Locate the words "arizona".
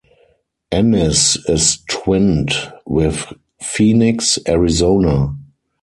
4.47-5.35